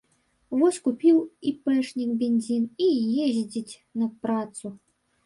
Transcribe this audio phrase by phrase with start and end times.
[0.59, 1.19] Вось купіў
[1.51, 2.89] іпэшнік бензін і
[3.27, 4.65] ездзіць на працу.